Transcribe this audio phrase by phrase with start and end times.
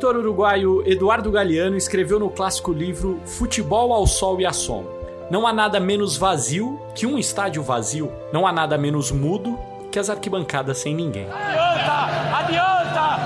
[0.00, 4.90] escritor uruguaio Eduardo Galeano escreveu no clássico livro Futebol ao Sol e à Sombra.
[5.30, 8.10] Não há nada menos vazio que um estádio vazio.
[8.32, 9.58] Não há nada menos mudo
[9.92, 11.26] que as arquibancadas sem ninguém.
[11.30, 12.38] Adianta!
[12.38, 13.18] Adianta!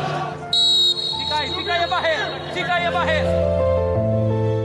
[1.16, 2.40] Fica aí, fica aí a barreira!
[2.52, 3.30] Fica aí a barreira!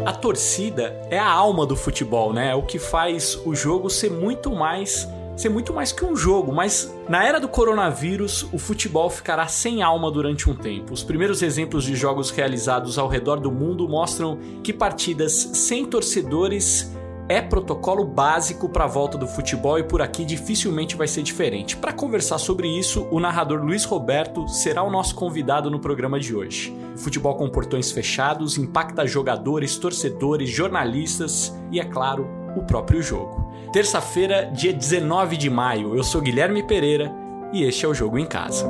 [0.07, 2.49] A torcida é a alma do futebol, né?
[2.49, 5.07] É o que faz o jogo ser muito mais
[5.39, 9.81] ser muito mais que um jogo, mas na era do coronavírus, o futebol ficará sem
[9.81, 10.93] alma durante um tempo.
[10.93, 16.93] Os primeiros exemplos de jogos realizados ao redor do mundo mostram que partidas sem torcedores
[17.29, 21.77] é protocolo básico para a volta do futebol e por aqui dificilmente vai ser diferente.
[21.77, 26.35] Para conversar sobre isso, o narrador Luiz Roberto será o nosso convidado no programa de
[26.35, 26.75] hoje.
[26.95, 33.53] O futebol com portões fechados impacta jogadores, torcedores, jornalistas e, é claro, o próprio jogo.
[33.71, 37.11] Terça-feira, dia 19 de maio, eu sou Guilherme Pereira
[37.53, 38.67] e este é o Jogo em Casa.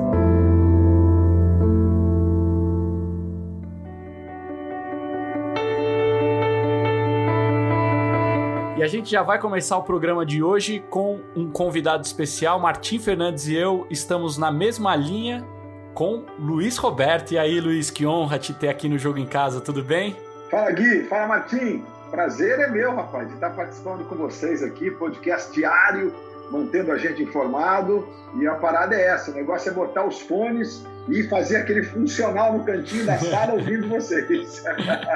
[8.78, 12.58] E a gente já vai começar o programa de hoje com um convidado especial.
[12.60, 15.46] Martim Fernandes e eu estamos na mesma linha
[15.94, 17.34] com Luiz Roberto.
[17.34, 20.16] E aí, Luiz, que honra te ter aqui no Jogo em Casa, tudo bem?
[20.50, 21.04] Fala, Gui.
[21.10, 21.84] Fala, Martim.
[22.12, 26.14] Prazer é meu, rapaz, de estar participando com vocês aqui, podcast diário,
[26.50, 28.08] mantendo a gente informado.
[28.36, 32.54] E a parada é essa: o negócio é botar os fones e fazer aquele funcional
[32.58, 34.64] no cantinho da sala ouvindo vocês.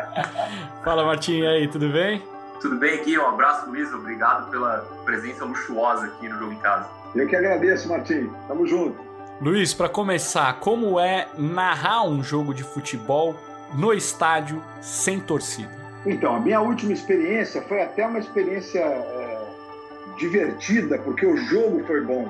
[0.83, 2.21] Fala, Martim, e aí, tudo bem?
[2.61, 3.17] Tudo bem aqui?
[3.17, 3.91] Um abraço, Luiz.
[3.91, 6.87] Obrigado pela presença luxuosa aqui no Jogo em Casa.
[7.15, 8.31] Eu que agradeço, Martim.
[8.47, 8.97] Tamo junto.
[9.41, 13.35] Luiz, para começar, como é narrar um jogo de futebol
[13.73, 15.82] no estádio sem torcida?
[16.05, 19.47] Então, a minha última experiência foi até uma experiência é,
[20.17, 22.27] divertida, porque o jogo foi bom.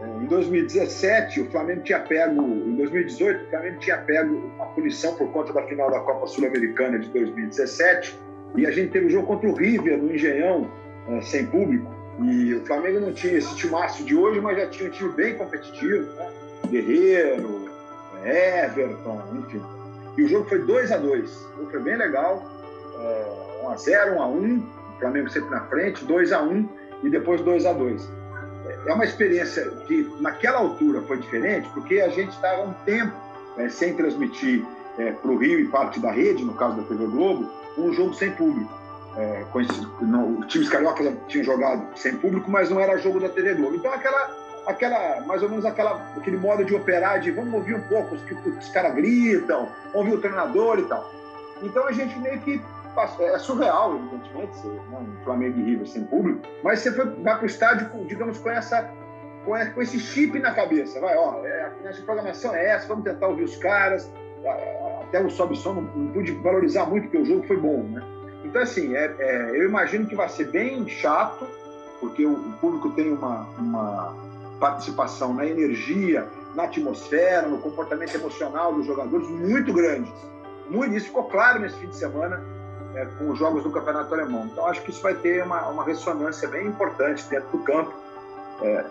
[0.00, 5.14] É, em 2017, o Flamengo tinha pego, em 2018, o Flamengo tinha pego uma punição
[5.16, 8.18] por conta da final da Copa Sul-Americana de 2017
[8.56, 10.70] e a gente teve o um jogo contra o River no Engenhão,
[11.08, 11.92] uh, sem público.
[12.22, 15.36] E o Flamengo não tinha esse timaço de hoje, mas já tinha um time bem
[15.36, 16.30] competitivo, né?
[16.68, 17.70] Guerreiro,
[18.24, 19.62] Everton, enfim.
[20.16, 22.57] E o jogo foi 2 a 2 O jogo foi bem legal.
[22.98, 26.68] Uh, 1 a 0 1 a 1 o Flamengo sempre na frente, 2 a 1
[27.02, 28.08] e depois 2 a 2
[28.86, 33.12] É uma experiência que, naquela altura, foi diferente, porque a gente estava um tempo
[33.56, 34.64] né, sem transmitir
[34.98, 38.14] é, para o Rio e parte da rede, no caso da TV Globo, um jogo
[38.14, 38.76] sem público.
[39.16, 39.44] É,
[40.00, 43.76] não, os times cariocas tinham jogado sem público, mas não era jogo da TV Globo.
[43.76, 44.36] Então, aquela,
[44.66, 48.22] aquela mais ou menos aquela, aquele modo de operar de vamos ouvir um pouco os
[48.22, 51.10] que os caras gritam, ouvir o treinador e tal.
[51.62, 52.60] Então, a gente meio que
[53.20, 57.36] é surreal, evidentemente, ser, né, um Flamengo e River sem público, mas você foi, vai
[57.36, 58.90] para o estádio, digamos, com essa
[59.74, 61.00] com esse chip na cabeça.
[61.00, 64.10] Vai, ó, é, nossa programação é essa, vamos tentar ouvir os caras,
[65.00, 68.02] até o sobe som não, não pude valorizar muito porque o jogo foi bom, né?
[68.44, 71.46] Então assim, é, é, eu imagino que vai ser bem chato
[71.98, 74.14] porque o, o público tem uma, uma
[74.60, 80.12] participação na energia, na atmosfera, no comportamento emocional dos jogadores muito grande.
[80.68, 82.44] Muito, isso ficou claro nesse fim de semana
[82.94, 84.48] é, com os jogos do Campeonato Alemão.
[84.50, 87.92] Então acho que isso vai ter uma, uma ressonância bem importante dentro do campo.
[88.62, 88.84] É,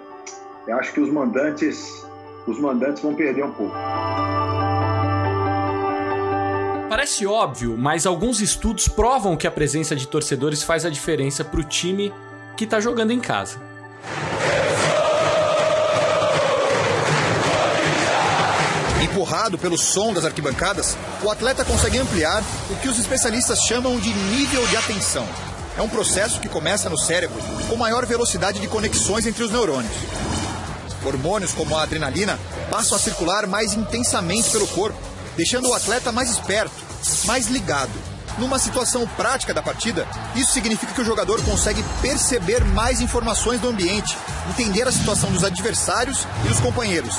[0.68, 2.06] eu acho que os mandantes,
[2.46, 3.76] os mandantes vão perder um pouco.
[6.90, 11.60] Parece óbvio, mas alguns estudos provam que a presença de torcedores faz a diferença para
[11.60, 12.14] o time
[12.56, 13.62] que está jogando em casa.
[19.02, 24.14] Empurrado pelo som das arquibancadas, o atleta consegue ampliar o que os especialistas chamam de
[24.14, 25.28] nível de atenção.
[25.78, 27.38] É um processo que começa no cérebro
[27.70, 29.94] com maior velocidade de conexões entre os neurônios.
[31.06, 32.40] Hormônios como a adrenalina
[32.72, 34.98] passam a circular mais intensamente pelo corpo
[35.38, 36.74] deixando o atleta mais esperto,
[37.26, 37.92] mais ligado.
[38.40, 43.70] Numa situação prática da partida, isso significa que o jogador consegue perceber mais informações do
[43.70, 44.18] ambiente,
[44.50, 47.16] entender a situação dos adversários e dos companheiros.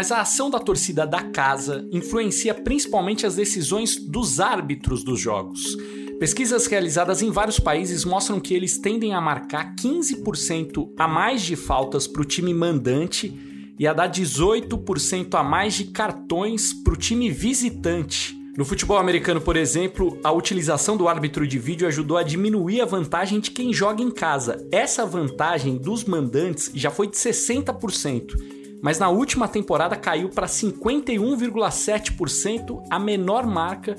[0.00, 5.76] Mas a ação da torcida da casa influencia principalmente as decisões dos árbitros dos jogos.
[6.18, 11.54] Pesquisas realizadas em vários países mostram que eles tendem a marcar 15% a mais de
[11.54, 17.30] faltas para o time mandante ia dar 18% a mais de cartões para o time
[17.30, 18.34] visitante.
[18.56, 22.86] No futebol americano, por exemplo, a utilização do árbitro de vídeo ajudou a diminuir a
[22.86, 24.66] vantagem de quem joga em casa.
[24.72, 32.82] Essa vantagem dos mandantes já foi de 60%, mas na última temporada caiu para 51,7%,
[32.88, 33.94] a menor marca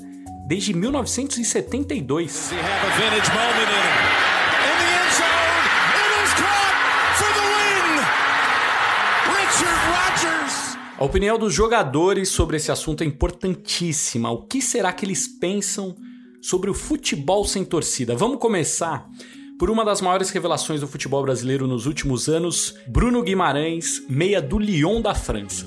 [0.46, 2.50] desde 1972.
[10.98, 14.30] A opinião dos jogadores sobre esse assunto é importantíssima.
[14.30, 15.96] O que será que eles pensam
[16.40, 18.14] sobre o futebol sem torcida?
[18.14, 19.08] Vamos começar
[19.62, 24.58] por uma das maiores revelações do futebol brasileiro nos últimos anos, Bruno Guimarães, meia do
[24.58, 25.64] Lyon da França.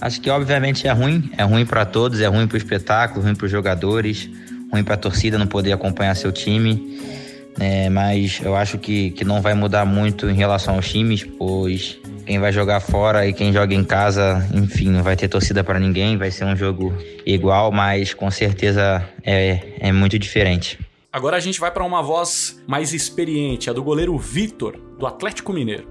[0.00, 3.36] Acho que obviamente é ruim, é ruim para todos, é ruim para o espetáculo, ruim
[3.36, 4.28] para os jogadores,
[4.72, 6.98] ruim para a torcida não poder acompanhar seu time.
[7.60, 11.96] É, mas eu acho que, que não vai mudar muito em relação aos times, pois
[12.26, 15.78] quem vai jogar fora e quem joga em casa, enfim, não vai ter torcida para
[15.78, 16.92] ninguém, vai ser um jogo
[17.24, 20.89] igual, mas com certeza é, é muito diferente.
[21.12, 25.52] Agora a gente vai para uma voz mais experiente, a do goleiro Vitor, do Atlético
[25.52, 25.88] Mineiro.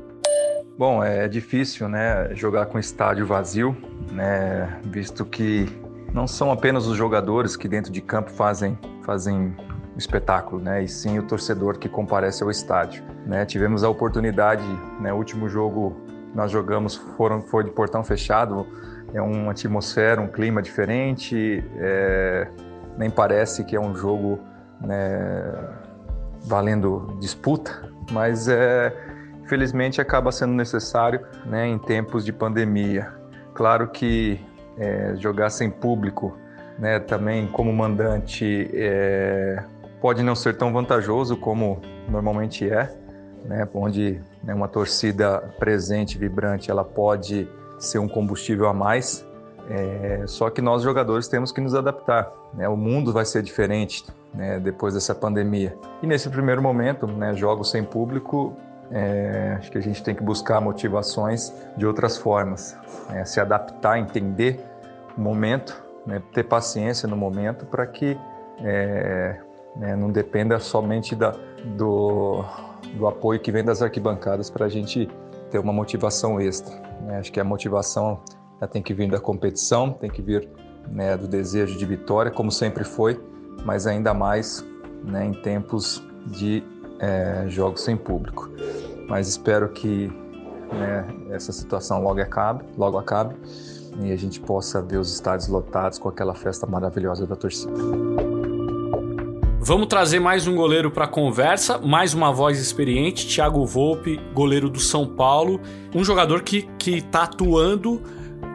[0.77, 3.75] Bom, é difícil, né, jogar com estádio vazio,
[4.13, 5.67] né, visto que
[6.13, 9.53] não são apenas os jogadores que dentro de campo fazem fazem
[9.97, 13.45] espetáculo, né, e sim o torcedor que comparece ao estádio, né.
[13.45, 14.63] Tivemos a oportunidade,
[15.01, 15.97] né, o último jogo
[16.33, 18.65] nós jogamos foram foi de portão fechado,
[19.13, 22.47] é uma atmosfera, um clima diferente, é,
[22.97, 24.39] nem parece que é um jogo
[24.81, 25.77] né,
[26.45, 28.93] valendo disputa, mas é,
[29.43, 33.13] infelizmente acaba sendo necessário né, em tempos de pandemia.
[33.53, 34.39] Claro que
[34.77, 36.37] é, jogar sem público,
[36.77, 39.61] né, também como mandante, é,
[40.01, 42.89] pode não ser tão vantajoso como normalmente é,
[43.45, 47.47] né, onde né, uma torcida presente, vibrante, ela pode
[47.77, 49.25] ser um combustível a mais.
[49.69, 52.31] É, só que nós jogadores temos que nos adaptar.
[52.53, 52.67] Né?
[52.67, 55.77] O mundo vai ser diferente né, depois dessa pandemia.
[56.01, 58.55] E nesse primeiro momento, né, jogos sem público,
[58.91, 62.75] é, acho que a gente tem que buscar motivações de outras formas,
[63.09, 64.59] né, se adaptar, entender
[65.15, 68.17] o momento, né, ter paciência no momento para que
[68.63, 69.39] é,
[69.75, 71.35] né, não dependa somente da,
[71.77, 72.43] do,
[72.95, 75.07] do apoio que vem das arquibancadas para a gente
[75.51, 76.75] ter uma motivação extra.
[77.01, 77.19] Né.
[77.19, 78.19] Acho que a motivação
[78.67, 80.49] tem que vir da competição, tem que vir
[80.87, 83.19] né, do desejo de vitória, como sempre foi,
[83.65, 84.65] mas ainda mais
[85.03, 86.63] né, em tempos de
[86.99, 88.49] é, jogos sem público.
[89.07, 90.07] Mas espero que
[90.71, 93.35] né, essa situação logo acabe, logo acabe
[94.01, 97.73] e a gente possa ver os estádios lotados com aquela festa maravilhosa da torcida.
[99.61, 104.69] Vamos trazer mais um goleiro para a conversa, mais uma voz experiente, Thiago Volpe, goleiro
[104.69, 105.59] do São Paulo,
[105.93, 108.01] um jogador que está atuando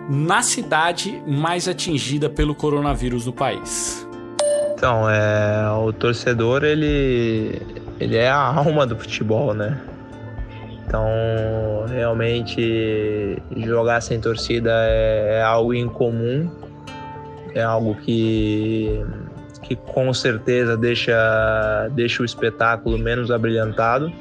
[0.08, 4.06] na cidade mais atingida pelo coronavírus no país.
[4.74, 7.62] Então, é, o torcedor, ele,
[7.98, 9.80] ele é a alma do futebol, né?
[10.86, 11.06] Então,
[11.88, 16.50] realmente, jogar sem torcida é, é algo incomum,
[17.54, 19.02] é algo que,
[19.62, 24.12] que com certeza deixa, deixa o espetáculo menos abrilhantado.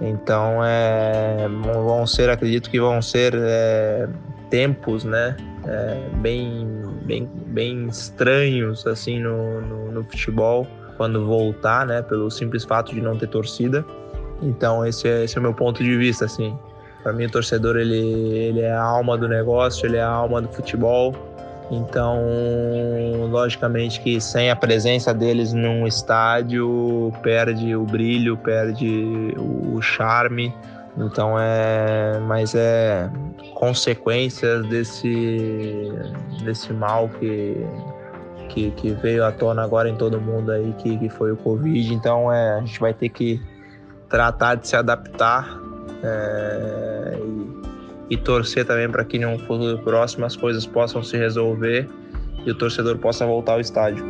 [0.00, 4.08] Então, é, vão ser, acredito que vão ser é,
[4.50, 5.36] tempos, né?
[5.66, 6.66] É, bem,
[7.04, 10.66] bem, bem estranhos assim no, no, no, futebol
[10.96, 12.02] quando voltar, né?
[12.02, 13.84] Pelo simples fato de não ter torcida.
[14.42, 16.56] Então esse é, esse é o meu ponto de vista, assim.
[17.02, 20.42] Para mim o torcedor ele, ele é a alma do negócio, ele é a alma
[20.42, 21.14] do futebol.
[21.70, 22.18] Então,
[23.30, 30.52] logicamente que sem a presença deles num estádio perde o brilho, perde o charme.
[30.98, 33.08] Então é, mas é
[33.60, 35.92] consequências desse,
[36.42, 37.54] desse mal que,
[38.48, 41.92] que, que, veio à tona agora em todo mundo aí, que, que foi o Covid.
[41.92, 43.38] Então é, a gente vai ter que
[44.08, 45.60] tratar de se adaptar
[46.02, 47.18] é,
[48.08, 51.86] e, e, torcer também para que no futuro próximo as coisas possam se resolver
[52.46, 54.02] e o torcedor possa voltar ao estádio.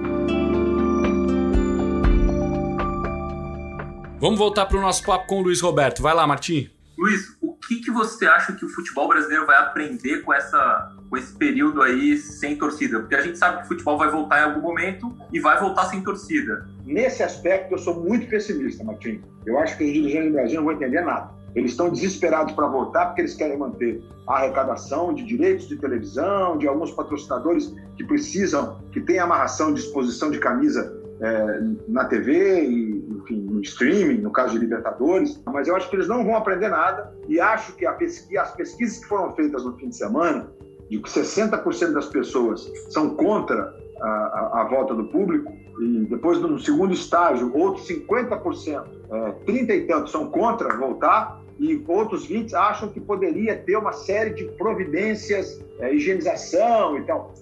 [4.20, 6.00] Vamos voltar para o nosso papo com o Luiz Roberto.
[6.00, 6.70] Vai lá, Martim.
[6.96, 7.22] Luiz,
[7.70, 11.80] que, que você acha que o futebol brasileiro vai aprender com, essa, com esse período
[11.82, 12.98] aí sem torcida?
[12.98, 15.84] Porque a gente sabe que o futebol vai voltar em algum momento e vai voltar
[15.84, 16.66] sem torcida.
[16.84, 19.22] Nesse aspecto, eu sou muito pessimista, Martim.
[19.46, 21.30] Eu acho que os dirigentes do Brasil não vão entender nada.
[21.54, 26.58] Eles estão desesperados para voltar porque eles querem manter a arrecadação de direitos de televisão,
[26.58, 32.64] de alguns patrocinadores que precisam, que têm amarração de exposição de camisa é, na TV
[32.64, 36.68] e, enfim, streaming, no caso de Libertadores, mas eu acho que eles não vão aprender
[36.68, 40.50] nada e acho que as pesquisas que foram feitas no fim de semana,
[40.88, 46.40] de que 60% das pessoas são contra a, a, a, volta do público, e depois,
[46.40, 52.54] no segundo estágio, outros 50%, é, 30 e tantos, são contra voltar, e outros 20
[52.56, 57.34] acham que poderia ter uma série de providências, é, higienização e tal.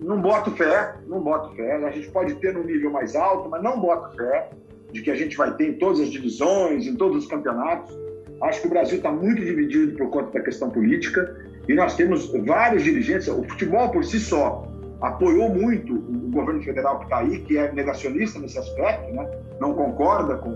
[0.00, 1.76] Não boto fé, não boto fé.
[1.84, 4.48] A gente pode ter num nível mais alto, mas não boto fé
[4.96, 7.94] de que a gente vai ter em todas as divisões, em todos os campeonatos.
[8.42, 11.36] Acho que o Brasil está muito dividido por conta da questão política
[11.68, 13.28] e nós temos vários dirigentes.
[13.28, 14.66] O futebol por si só
[15.02, 19.30] apoiou muito o governo federal que está aí, que é negacionista nesse aspecto, né?
[19.60, 20.50] não concorda com,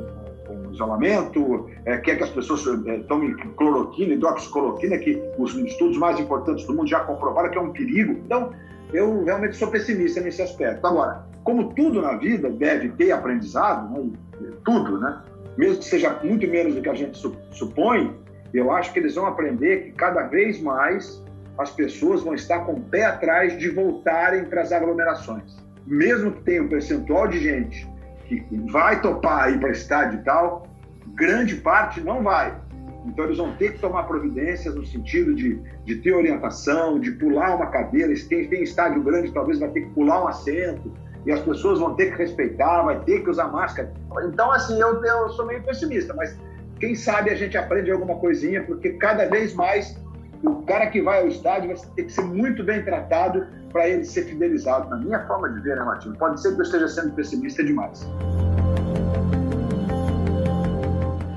[0.47, 5.99] com o isolamento, é, quer que as pessoas é, tomem cloroquina, hidroxicloroquina, que os estudos
[5.99, 8.12] mais importantes do mundo já comprovaram que é um perigo.
[8.25, 8.52] Então,
[8.92, 10.87] eu realmente sou pessimista nesse aspecto.
[10.87, 14.11] Agora, como tudo na vida deve ter aprendizado, né?
[14.64, 15.23] tudo, né?
[15.56, 17.20] mesmo que seja muito menos do que a gente
[17.50, 18.16] supõe,
[18.52, 21.23] eu acho que eles vão aprender que cada vez mais
[21.59, 25.56] as pessoas vão estar com o pé atrás de voltarem para as aglomerações.
[25.87, 27.88] Mesmo que tenha um percentual de gente
[28.26, 30.66] que vai topar ir para estádio e tal,
[31.14, 32.56] grande parte não vai.
[33.06, 37.56] Então eles vão ter que tomar providências no sentido de, de ter orientação, de pular
[37.56, 38.14] uma cadeira.
[38.14, 40.92] Se tem, tem estádio grande, talvez vai ter que pular um assento.
[41.26, 43.92] E as pessoas vão ter que respeitar, vai ter que usar máscara.
[44.24, 46.36] Então, assim, eu, eu sou meio pessimista, mas
[46.78, 49.96] quem sabe a gente aprende alguma coisinha, porque cada vez mais
[50.42, 54.04] o cara que vai ao estádio vai ter que ser muito bem tratado para ele
[54.04, 54.88] ser fidelizado.
[54.88, 56.16] Na minha forma de ver, né, Martinho?
[56.16, 58.08] Pode ser que eu esteja sendo pessimista demais.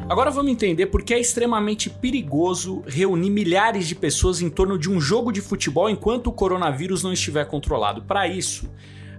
[0.10, 4.90] Agora vamos entender por que é extremamente perigoso reunir milhares de pessoas em torno de
[4.90, 8.04] um jogo de futebol enquanto o coronavírus não estiver controlado.
[8.04, 8.70] Para isso,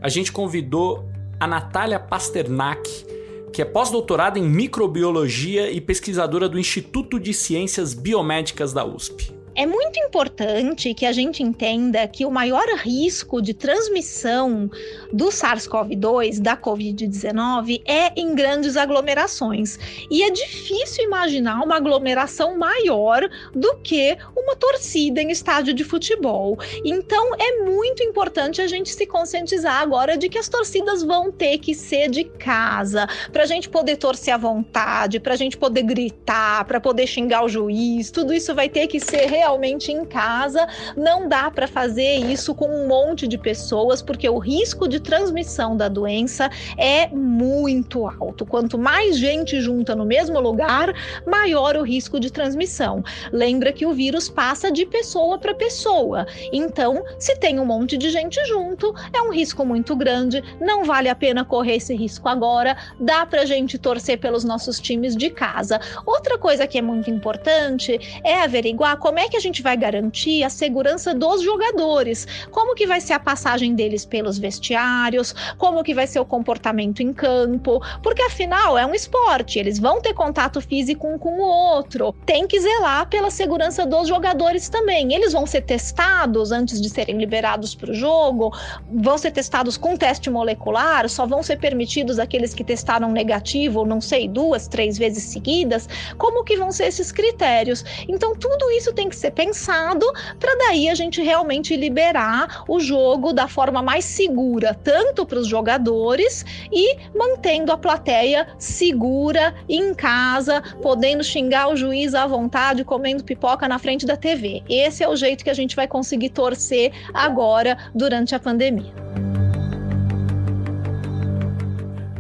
[0.05, 1.09] a gente convidou
[1.41, 3.07] a Natália Pasternak,
[3.51, 9.35] que é pós-doutorada em microbiologia e pesquisadora do Instituto de Ciências Biomédicas da USP.
[9.57, 14.69] É muito importante que a gente entenda que o maior risco de transmissão
[15.13, 19.79] do SARS-CoV-2, da Covid-19, é em grandes aglomerações.
[20.11, 26.59] E é difícil imaginar uma aglomeração maior do que uma torcida em estádio de futebol.
[26.85, 31.59] Então é muito importante a gente se conscientizar agora de que as torcidas vão ter
[31.59, 35.83] que ser de casa, para a gente poder torcer à vontade, para a gente poder
[35.83, 40.67] gritar, para poder xingar o juiz, tudo isso vai ter que ser realmente em casa.
[40.97, 45.77] Não dá para fazer isso com um monte de pessoas, porque o risco de transmissão
[45.77, 48.47] da doença é muito alto.
[48.47, 50.95] Quanto mais gente junta no mesmo lugar,
[51.27, 53.05] maior o risco de transmissão.
[53.31, 56.27] Lembra que o vírus passa de pessoa para pessoa.
[56.51, 60.43] Então, se tem um monte de gente junto, é um risco muito grande.
[60.59, 62.77] Não vale a pena correr esse risco agora.
[62.99, 65.79] Dá para gente torcer pelos nossos times de casa.
[66.07, 69.77] Outra coisa que é muito importante é averiguar como é que que a gente vai
[69.77, 72.25] garantir a segurança dos jogadores?
[72.53, 75.35] Como que vai ser a passagem deles pelos vestiários?
[75.59, 77.83] Como que vai ser o comportamento em campo?
[78.01, 82.15] Porque afinal é um esporte, eles vão ter contato físico um com o outro.
[82.25, 85.13] Tem que zelar pela segurança dos jogadores também.
[85.13, 88.57] Eles vão ser testados antes de serem liberados para o jogo,
[88.89, 94.01] vão ser testados com teste molecular, só vão ser permitidos aqueles que testaram negativo, não
[94.01, 95.89] sei, duas, três vezes seguidas.
[96.19, 97.85] Como que vão ser esses critérios?
[98.09, 100.05] Então tudo isso tem que ser pensado
[100.39, 105.47] para daí a gente realmente liberar o jogo da forma mais segura, tanto para os
[105.47, 113.25] jogadores e mantendo a plateia segura em casa, podendo xingar o juiz à vontade, comendo
[113.25, 114.63] pipoca na frente da TV.
[114.69, 118.93] Esse é o jeito que a gente vai conseguir torcer agora durante a pandemia.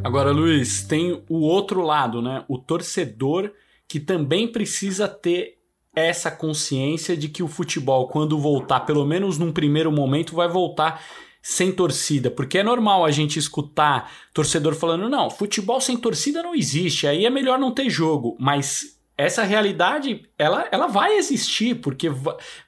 [0.02, 2.44] Agora, Luiz, tem o outro lado, né?
[2.48, 3.50] O torcedor
[3.88, 5.53] que também precisa ter
[5.94, 11.02] essa consciência de que o futebol, quando voltar, pelo menos num primeiro momento, vai voltar
[11.42, 16.54] sem torcida, porque é normal a gente escutar torcedor falando: não, futebol sem torcida não
[16.54, 22.10] existe, aí é melhor não ter jogo, mas essa realidade ela, ela vai existir porque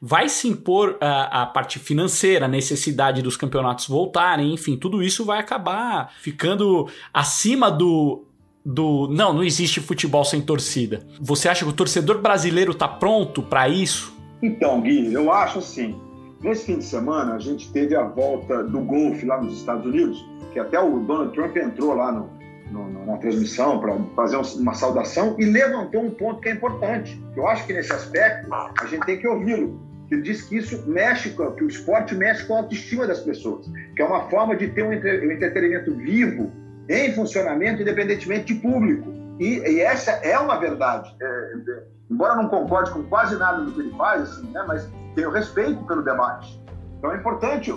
[0.00, 5.24] vai se impor a, a, parte financeira, a necessidade dos campeonatos voltarem, enfim, tudo isso
[5.24, 8.24] vai acabar ficando acima do
[8.66, 11.06] do não, não existe futebol sem torcida.
[11.20, 14.12] Você acha que o torcedor brasileiro está pronto para isso?
[14.42, 15.94] Então, Gui, eu acho assim.
[16.42, 20.22] Nesse fim de semana, a gente teve a volta do golfe lá nos Estados Unidos,
[20.52, 22.28] que até o Donald Trump entrou lá no,
[22.70, 27.22] no, na transmissão para fazer uma saudação e levantou um ponto que é importante.
[27.36, 29.80] Eu acho que nesse aspecto a gente tem que ouvi-lo.
[30.10, 34.02] Ele diz que isso mexe que o esporte mexe com a autoestima das pessoas, que
[34.02, 36.52] é uma forma de ter um entretenimento vivo
[36.88, 39.12] em funcionamento independentemente de público.
[39.38, 41.14] E, e essa é uma verdade.
[41.20, 44.88] É, é, embora não concorde com quase nada do que ele faz, assim, né, mas
[45.14, 46.60] tenho respeito pelo debate.
[46.98, 47.72] Então é importante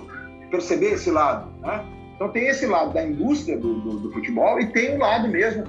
[0.50, 1.52] perceber esse lado.
[1.60, 1.86] Né?
[2.16, 5.64] Então tem esse lado da indústria do, do, do futebol e tem o lado mesmo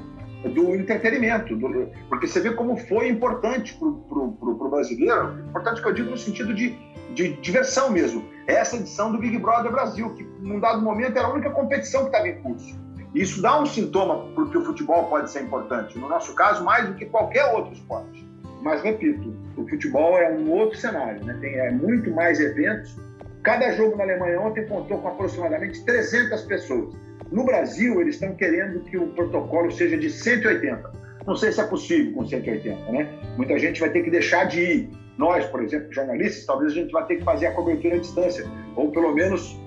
[0.49, 5.93] do entretenimento, do, porque você vê como foi importante para o brasileiro, importante que eu
[5.93, 6.77] digo no sentido de,
[7.15, 8.25] de diversão mesmo.
[8.47, 12.07] Essa edição do Big Brother Brasil, que num dado momento era a única competição que
[12.09, 12.81] estava em curso.
[13.15, 15.99] Isso dá um sintoma porque o futebol pode ser importante.
[15.99, 18.25] No nosso caso, mais do que qualquer outro esporte.
[18.63, 21.37] mas repito, o futebol é um outro cenário, né?
[21.41, 22.97] tem é, muito mais eventos.
[23.43, 26.95] Cada jogo na Alemanha ontem contou com aproximadamente 300 pessoas.
[27.33, 30.93] No Brasil, eles estão querendo que o protocolo seja de 180.
[31.27, 33.09] Não sei se é possível com 180, né?
[33.37, 34.91] Muita gente vai ter que deixar de ir.
[35.17, 38.45] Nós, por exemplo, jornalistas, talvez a gente vai ter que fazer a cobertura à distância,
[38.75, 39.60] ou pelo menos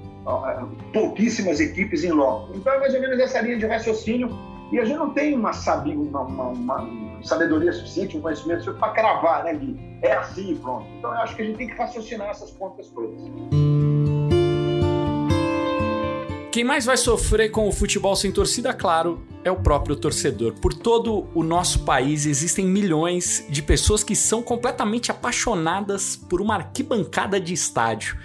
[0.92, 2.56] pouquíssimas equipes em loco.
[2.56, 4.30] Então é mais ou menos essa linha de raciocínio
[4.72, 8.94] e a gente não tem uma, uma, uma, uma sabedoria suficiente, um conhecimento suficiente para
[8.94, 9.80] cravar, né, Gui?
[10.02, 10.88] É assim pronto.
[10.98, 13.20] Então eu acho que a gente tem que raciocinar essas pontas todas.
[16.52, 20.54] Quem mais vai sofrer com o futebol sem torcida, claro, é o próprio torcedor.
[20.54, 26.54] Por todo o nosso país existem milhões de pessoas que são completamente apaixonadas por uma
[26.56, 28.18] arquibancada de estádio.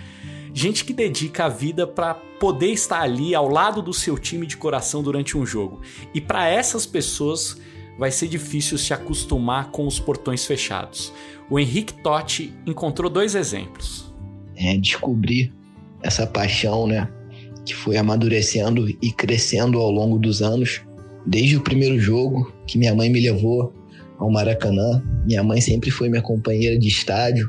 [0.61, 4.57] Gente que dedica a vida para poder estar ali ao lado do seu time de
[4.57, 5.81] coração durante um jogo.
[6.13, 7.57] E para essas pessoas
[7.97, 11.13] vai ser difícil se acostumar com os portões fechados.
[11.49, 14.13] O Henrique Totti encontrou dois exemplos.
[14.57, 15.55] É descobrir
[16.03, 17.09] essa paixão, né?
[17.65, 20.83] que foi amadurecendo e crescendo ao longo dos anos.
[21.25, 23.73] Desde o primeiro jogo que minha mãe me levou
[24.19, 27.49] ao Maracanã, minha mãe sempre foi minha companheira de estádio,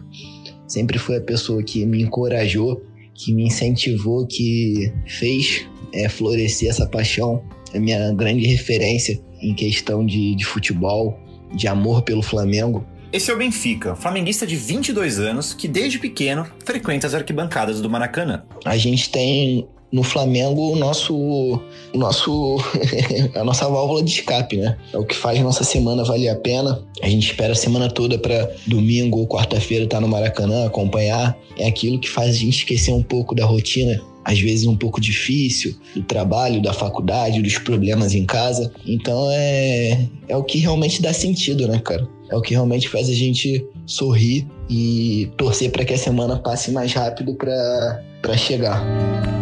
[0.67, 2.87] sempre foi a pessoa que me encorajou,
[3.19, 7.43] que me incentivou, que fez é, florescer essa paixão.
[7.73, 11.19] É minha grande referência em questão de, de futebol,
[11.53, 12.85] de amor pelo Flamengo.
[13.11, 17.89] Esse é o Benfica, flamenguista de 22 anos que desde pequeno frequenta as arquibancadas do
[17.89, 18.43] Maracanã.
[18.63, 22.57] A gente tem no Flamengo o nosso, o nosso
[23.35, 24.77] a nossa válvula de escape, né?
[24.93, 26.81] É o que faz nossa semana valer a pena.
[27.01, 31.37] A gente espera a semana toda para domingo ou quarta-feira estar tá no Maracanã, acompanhar.
[31.57, 35.01] É aquilo que faz a gente esquecer um pouco da rotina às vezes um pouco
[35.01, 38.71] difícil, do trabalho, da faculdade, dos problemas em casa.
[38.85, 42.07] Então é, é o que realmente dá sentido, né, cara?
[42.29, 46.71] É o que realmente faz a gente sorrir e torcer para que a semana passe
[46.71, 49.38] mais rápido para chegar.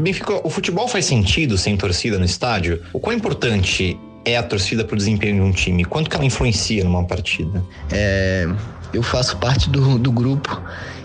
[0.00, 2.82] Benfica, o futebol faz sentido sem torcida no estádio?
[2.92, 5.84] O quão importante é a torcida para o desempenho de um time?
[5.84, 7.62] Quanto que ela influencia numa partida?
[7.90, 8.48] É,
[8.92, 10.60] eu faço parte do, do grupo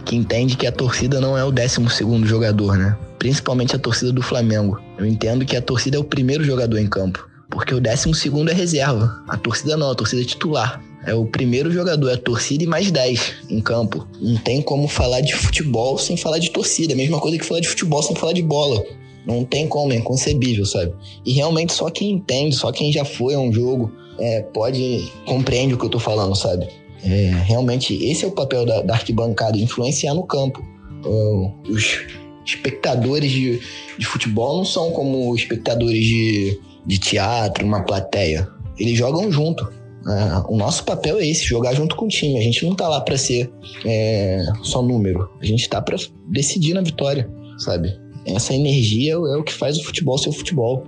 [0.05, 2.95] que entende que a torcida não é o 12 segundo jogador, né?
[3.17, 4.79] Principalmente a torcida do Flamengo.
[4.97, 7.27] Eu entendo que a torcida é o primeiro jogador em campo.
[7.49, 9.23] Porque o 12 segundo é reserva.
[9.27, 10.81] A torcida não, a torcida é titular.
[11.05, 14.07] É o primeiro jogador, é a torcida e mais 10 em campo.
[14.19, 16.93] Não tem como falar de futebol sem falar de torcida.
[16.93, 18.83] É a mesma coisa que falar de futebol sem falar de bola.
[19.25, 20.93] Não tem como, é inconcebível, sabe?
[21.25, 25.73] E realmente só quem entende, só quem já foi a um jogo, é, pode, compreende
[25.73, 26.67] o que eu tô falando, sabe?
[27.03, 30.63] É, realmente, esse é o papel da, da arquibancada, influenciar no campo.
[31.05, 31.99] Uh, os
[32.45, 33.59] espectadores de,
[33.97, 38.47] de futebol não são como espectadores de, de teatro, uma plateia.
[38.77, 39.71] Eles jogam junto.
[40.05, 42.37] Uh, o nosso papel é esse, jogar junto com o time.
[42.37, 43.51] A gente não tá lá para ser
[43.83, 45.29] é, só número.
[45.41, 47.99] A gente tá para decidir na vitória, sabe?
[48.25, 50.85] Essa energia é o que faz o futebol ser o futebol.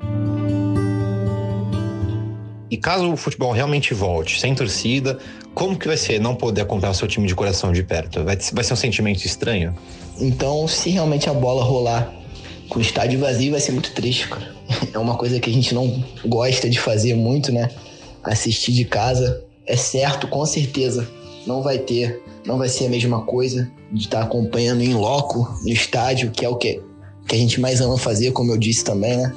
[2.70, 5.18] E caso o futebol realmente volte, sem torcida,
[5.54, 8.24] como que vai ser não poder acompanhar o seu time de coração de perto?
[8.24, 9.76] Vai, vai ser um sentimento estranho?
[10.20, 12.14] Então, se realmente a bola rolar
[12.70, 14.56] com o estádio vazio, vai ser muito triste, cara.
[14.94, 17.70] É uma coisa que a gente não gosta de fazer muito, né?
[18.28, 19.44] Assistir de casa.
[19.66, 21.08] É certo, com certeza,
[21.46, 25.70] não vai ter, não vai ser a mesma coisa de estar acompanhando em loco no
[25.70, 26.82] estádio, que é o que
[27.28, 29.34] que a gente mais ama fazer, como eu disse também, né?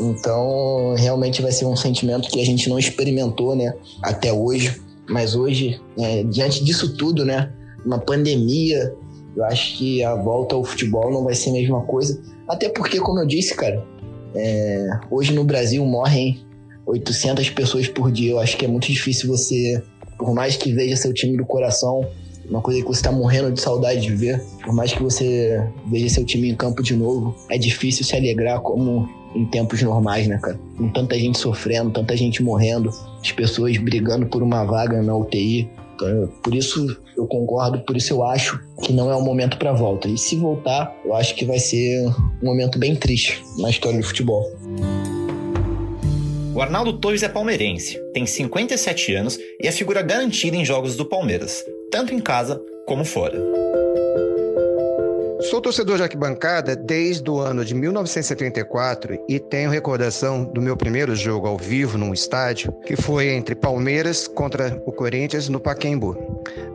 [0.00, 3.74] Então, realmente vai ser um sentimento que a gente não experimentou, né?
[4.02, 4.80] Até hoje.
[5.08, 7.52] Mas hoje, é, diante disso tudo, né?
[7.84, 8.94] Uma pandemia,
[9.36, 12.20] eu acho que a volta ao futebol não vai ser a mesma coisa.
[12.48, 13.84] Até porque, como eu disse, cara,
[14.34, 16.40] é, hoje no Brasil morrem
[16.88, 18.32] 800 pessoas por dia.
[18.32, 19.82] Eu acho que é muito difícil você,
[20.18, 22.08] por mais que veja seu time do coração,
[22.48, 24.42] uma coisa que você está morrendo de saudade de ver.
[24.64, 28.60] Por mais que você veja seu time em campo de novo, é difícil se alegrar
[28.60, 30.58] como em tempos normais, né, cara?
[30.76, 32.90] Com tanta gente sofrendo, tanta gente morrendo,
[33.22, 35.68] as pessoas brigando por uma vaga na UTI.
[35.94, 39.72] Então, por isso eu concordo, por isso eu acho que não é o momento para
[39.72, 40.08] volta.
[40.08, 42.06] E se voltar, eu acho que vai ser
[42.42, 44.50] um momento bem triste na história do futebol.
[46.58, 51.06] O Arnaldo Torres é palmeirense, tem 57 anos e é figura garantida em jogos do
[51.06, 53.57] Palmeiras tanto em casa como fora.
[55.40, 61.14] Sou torcedor de arquibancada desde o ano de 1974 e tenho recordação do meu primeiro
[61.14, 66.16] jogo ao vivo num estádio, que foi entre Palmeiras contra o Corinthians no Pacaembu.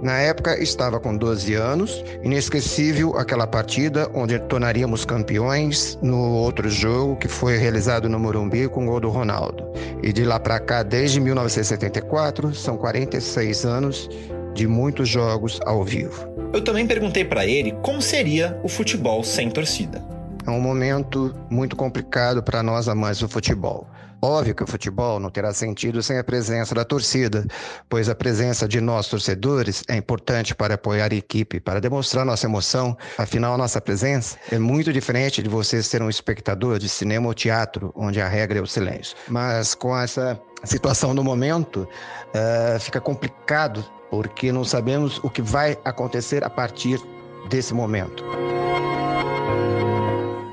[0.02, 7.18] Na época estava com 12 anos, inesquecível aquela partida onde tornaríamos campeões no outro jogo
[7.18, 9.62] que foi realizado no Morumbi com o gol do Ronaldo.
[10.02, 14.10] E de lá para cá, desde 1974, são 46 anos
[14.54, 16.33] de muitos jogos ao vivo.
[16.54, 20.06] Eu também perguntei para ele como seria o futebol sem torcida.
[20.46, 23.88] É um momento muito complicado para nós amantes do futebol.
[24.22, 27.46] Óbvio que o futebol não terá sentido sem a presença da torcida,
[27.90, 32.46] pois a presença de nós torcedores é importante para apoiar a equipe, para demonstrar nossa
[32.46, 32.96] emoção.
[33.18, 37.92] Afinal, nossa presença é muito diferente de você ser um espectador de cinema ou teatro,
[37.96, 39.18] onde a regra é o silêncio.
[39.28, 41.88] Mas com essa situação no momento,
[42.30, 47.02] uh, fica complicado, porque não sabemos o que vai acontecer a partir
[47.50, 48.24] desse momento.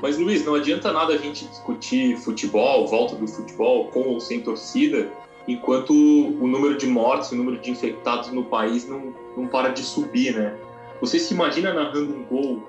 [0.01, 4.41] Mas, Luiz, não adianta nada a gente discutir futebol, volta do futebol, com ou sem
[4.41, 5.07] torcida,
[5.47, 9.81] enquanto o número de mortes, o número de infectados no país não, não para de
[9.81, 10.55] subir, né?
[10.99, 12.67] Você se imagina narrando um gol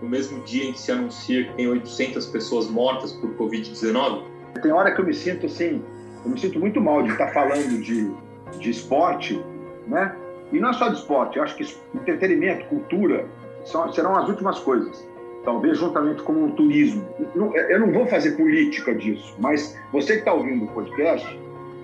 [0.00, 4.24] no mesmo dia em que se anuncia que tem 800 pessoas mortas por Covid-19?
[4.60, 5.82] Tem hora que eu me sinto assim,
[6.24, 8.10] eu me sinto muito mal de estar falando de,
[8.58, 9.42] de esporte,
[9.86, 10.14] né?
[10.52, 13.26] E não é só de esporte, eu acho que entretenimento, cultura,
[13.64, 15.12] são, serão as últimas coisas
[15.44, 17.04] talvez juntamente com o turismo.
[17.68, 21.26] Eu não vou fazer política disso, mas você que está ouvindo o podcast,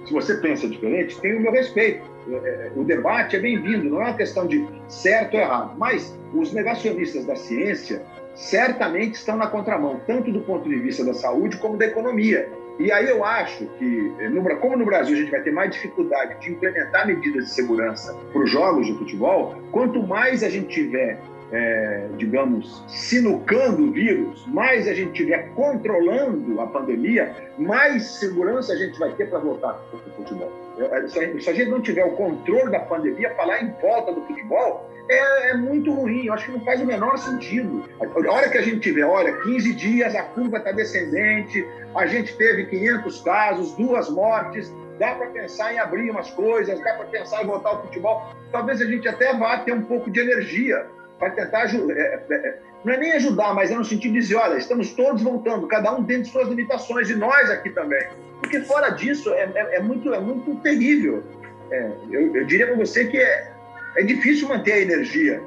[0.06, 2.02] se você pensa diferente, tem o meu respeito.
[2.30, 6.18] É, é, o debate é bem-vindo, não é uma questão de certo ou errado, mas
[6.34, 8.02] os negacionistas da ciência
[8.34, 12.48] certamente estão na contramão, tanto do ponto de vista da saúde como da economia.
[12.78, 14.12] E aí eu acho que,
[14.60, 18.40] como no Brasil a gente vai ter mais dificuldade de implementar medidas de segurança para
[18.40, 21.18] os jogos de futebol, quanto mais a gente tiver
[21.50, 28.76] é, digamos, sinucando o vírus, mais a gente estiver controlando a pandemia, mais segurança a
[28.76, 30.52] gente vai ter para voltar para o futebol.
[30.78, 34.88] É, se a, gente não tiver o controle da pandemia, falar em volta do futebol
[35.08, 36.26] é, é, muito ruim.
[36.26, 37.88] Eu acho que não faz o menor sentido.
[38.00, 42.36] A hora que a gente tiver, olha, 15 dias, a curva está descendente, a gente
[42.36, 47.42] teve 500 casos, duas mortes, dá para pensar em abrir umas coisas, dá para pensar
[47.42, 48.22] em voltar ao futebol.
[48.52, 50.86] Talvez a gente até vá ter um pouco de energia
[51.18, 51.94] para tentar ajudar.
[51.94, 54.92] É, é, é, não é nem ajudar, mas é no sentido de dizer: olha, estamos
[54.92, 58.06] todos voltando, cada um dentro de suas limitações, e nós aqui também.
[58.40, 61.22] Porque fora disso é, é, é muito, é muito terrível.
[61.70, 63.52] É, eu, eu, diria para você que é,
[63.96, 65.42] é difícil manter a energia.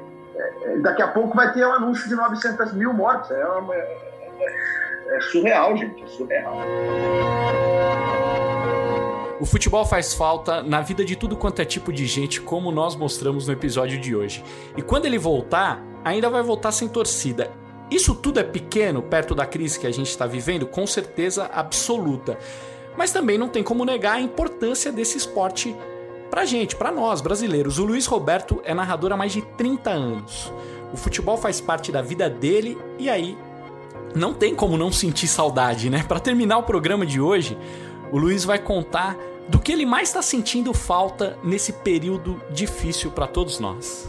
[0.82, 3.30] daqui a pouco vai ter um anúncio de 900 mil mortes.
[3.30, 6.56] É, uma, é surreal, gente, é surreal.
[9.42, 12.94] O futebol faz falta na vida de tudo quanto é tipo de gente, como nós
[12.94, 14.40] mostramos no episódio de hoje.
[14.76, 17.50] E quando ele voltar, ainda vai voltar sem torcida.
[17.90, 20.64] Isso tudo é pequeno perto da crise que a gente está vivendo?
[20.64, 22.38] Com certeza absoluta.
[22.96, 25.74] Mas também não tem como negar a importância desse esporte
[26.30, 27.80] pra gente, pra nós brasileiros.
[27.80, 30.52] O Luiz Roberto é narrador há mais de 30 anos.
[30.92, 33.36] O futebol faz parte da vida dele e aí
[34.14, 36.04] não tem como não sentir saudade, né?
[36.06, 37.58] Para terminar o programa de hoje,
[38.12, 39.16] o Luiz vai contar
[39.48, 44.08] do que ele mais está sentindo falta nesse período difícil para todos nós.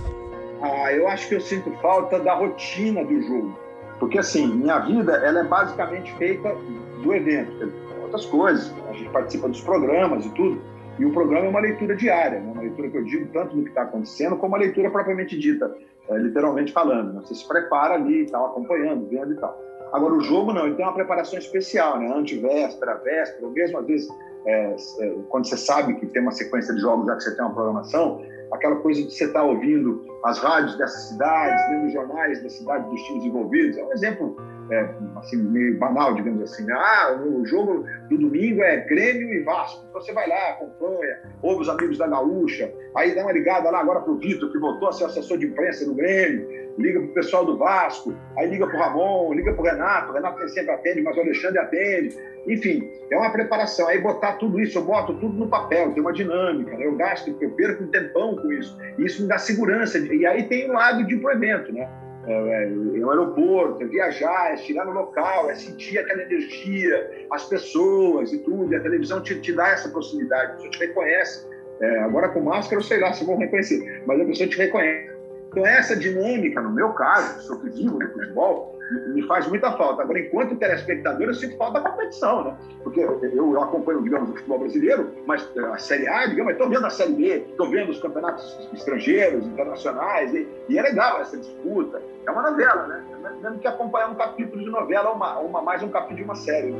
[0.61, 3.59] Ah, eu acho que eu sinto falta da rotina do jogo.
[3.99, 6.55] Porque, assim, minha vida ela é basicamente feita
[7.01, 7.71] do evento.
[8.01, 10.61] Outras coisas, a gente participa dos programas e tudo.
[10.99, 12.51] E o programa é uma leitura diária, né?
[12.51, 15.75] uma leitura que eu digo tanto do que está acontecendo, como a leitura propriamente dita,
[16.09, 17.13] é, literalmente falando.
[17.13, 17.21] Né?
[17.25, 19.59] Você se prepara ali e tal, acompanhando, vendo e tal.
[19.91, 22.11] Agora, o jogo não, ele tem uma preparação especial, né?
[22.15, 24.09] Antivéspera, véspera, ou mesmo às vezes
[24.45, 27.45] é, é, quando você sabe que tem uma sequência de jogos, já que você tem
[27.45, 31.93] uma programação, aquela coisa de você estar tá ouvindo as rádios dessas cidades, lendo os
[31.93, 34.35] jornais da cidade dos times envolvidos, é um exemplo
[34.71, 36.63] é, assim, meio banal, digamos assim.
[36.63, 36.73] Né?
[36.73, 39.85] Ah, o jogo do domingo é Grêmio e Vasco.
[39.89, 43.79] Então você vai lá, acompanha, ouve os amigos da Gaúcha, aí dá uma ligada lá
[43.79, 47.45] agora pro Vitor, que voltou a ser assessor de imprensa do Grêmio, liga pro pessoal
[47.45, 51.21] do Vasco, aí liga pro Ramon, liga pro Renato, o Renato sempre atende, mas o
[51.21, 52.17] Alexandre atende.
[52.47, 53.87] Enfim, é uma preparação.
[53.87, 56.85] Aí botar tudo isso, eu boto tudo no papel, tem uma dinâmica, né?
[56.85, 58.77] eu gasto, eu perco um tempão com isso.
[58.97, 59.97] E isso me dá segurança.
[59.97, 61.87] E aí tem o lado de ir pro evento, né?
[62.25, 67.45] é, é, no aeroporto, é viajar, é chegar no local, é sentir aquela energia, as
[67.47, 68.71] pessoas e tudo.
[68.71, 71.47] E a televisão te, te dá essa proximidade, a pessoa te reconhece.
[71.81, 75.12] É, agora com máscara, eu sei lá se vão reconhecer, mas a pessoa te reconhece.
[75.53, 78.75] Então, essa dinâmica, no meu caso, sou que vivo no futebol,
[79.13, 80.01] me faz muita falta.
[80.01, 82.57] Agora, enquanto telespectador, eu sinto falta da competição, né?
[82.83, 86.89] Porque eu, acompanho, digamos, o futebol brasileiro, mas a Série A, digamos, estou vendo a
[86.89, 92.01] Série B, estou vendo os campeonatos estrangeiros, internacionais, e, e, é legal essa disputa.
[92.25, 93.03] É uma novela, né?
[93.43, 96.73] Mesmo que acompanhar um capítulo de novela uma, uma, mais um capítulo de uma série.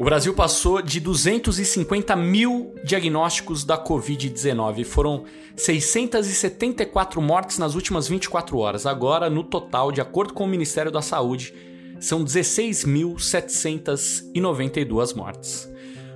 [0.00, 4.82] O Brasil passou de 250 mil diagnósticos da Covid-19.
[4.82, 8.86] Foram 674 mortes nas últimas 24 horas.
[8.86, 11.52] Agora, no total, de acordo com o Ministério da Saúde,
[12.00, 15.69] são 16.792 mortes.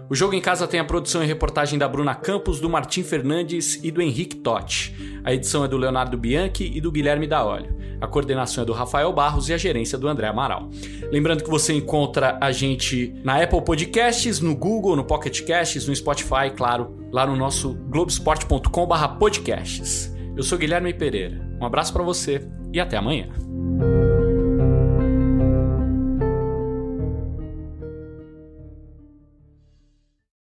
[0.08, 3.82] O Jogo em Casa tem a produção e reportagem da Bruna Campos, do Martim Fernandes
[3.82, 4.94] e do Henrique Totti.
[5.24, 7.74] A edição é do Leonardo Bianchi e do Guilherme Daolio.
[8.00, 10.68] A coordenação é do Rafael Barros e a gerência do André Amaral.
[11.10, 15.96] Lembrando que você encontra a gente na Apple Podcasts, no Google, no Pocket Casts, no
[15.96, 20.14] Spotify, claro, lá no nosso globesport.com/podcasts.
[20.36, 21.40] Eu sou Guilherme Pereira.
[21.58, 23.28] Um abraço para você e até amanhã.